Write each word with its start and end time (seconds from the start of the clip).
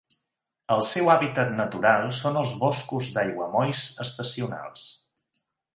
El 0.75 0.79
seu 0.91 1.11
hàbitat 1.15 1.51
natural 1.59 2.07
són 2.21 2.41
els 2.43 2.57
boscos 2.65 3.13
d'aiguamolls 3.19 3.87
estacionals. 4.07 4.91